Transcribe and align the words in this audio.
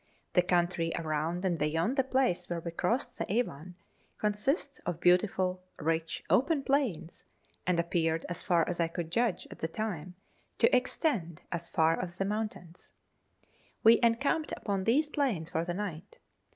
The 0.33 0.41
country 0.41 0.91
around 0.97 1.45
and 1.45 1.59
beyond 1.59 1.95
the 1.95 2.03
place 2.03 2.49
where 2.49 2.59
we 2.59 2.71
crossed 2.71 3.19
the 3.19 3.31
Avon 3.31 3.75
consists 4.17 4.79
of 4.79 4.99
beautiful, 4.99 5.61
rich, 5.77 6.23
open 6.27 6.63
plains, 6.63 7.25
and 7.67 7.79
appeared, 7.79 8.25
as 8.27 8.41
far 8.41 8.67
as 8.67 8.79
I 8.79 8.87
could 8.87 9.11
judge 9.11 9.47
at 9.51 9.59
the 9.59 9.67
time, 9.67 10.15
to 10.57 10.75
extend 10.75 11.43
as 11.51 11.69
far 11.69 12.01
as 12.01 12.15
the 12.15 12.25
mountains. 12.25 12.93
We 13.83 13.99
encamped 14.01 14.51
upon 14.53 14.85
these 14.85 15.07
plains 15.07 15.51
for 15.51 15.63
the 15.63 15.75
night. 15.75 16.17